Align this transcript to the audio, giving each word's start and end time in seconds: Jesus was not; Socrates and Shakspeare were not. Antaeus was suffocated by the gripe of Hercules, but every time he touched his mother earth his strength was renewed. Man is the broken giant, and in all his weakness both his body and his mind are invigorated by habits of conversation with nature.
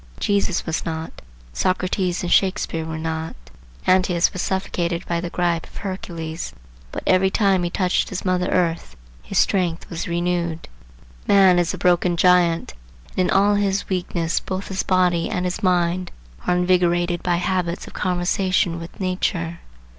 Jesus 0.19 0.65
was 0.65 0.83
not; 0.83 1.21
Socrates 1.53 2.23
and 2.23 2.31
Shakspeare 2.31 2.85
were 2.85 2.97
not. 2.97 3.35
Antaeus 3.85 4.33
was 4.33 4.41
suffocated 4.41 5.05
by 5.05 5.21
the 5.21 5.29
gripe 5.29 5.67
of 5.67 5.77
Hercules, 5.77 6.55
but 6.91 7.03
every 7.05 7.29
time 7.29 7.61
he 7.61 7.69
touched 7.69 8.09
his 8.09 8.25
mother 8.25 8.47
earth 8.47 8.95
his 9.21 9.37
strength 9.37 9.87
was 9.91 10.07
renewed. 10.07 10.67
Man 11.27 11.59
is 11.59 11.71
the 11.71 11.77
broken 11.77 12.17
giant, 12.17 12.73
and 13.15 13.29
in 13.29 13.29
all 13.29 13.53
his 13.53 13.89
weakness 13.89 14.39
both 14.39 14.69
his 14.69 14.81
body 14.81 15.29
and 15.29 15.45
his 15.45 15.61
mind 15.61 16.09
are 16.47 16.55
invigorated 16.57 17.21
by 17.21 17.35
habits 17.35 17.85
of 17.85 17.93
conversation 17.93 18.79
with 18.79 18.99
nature. 18.99 19.59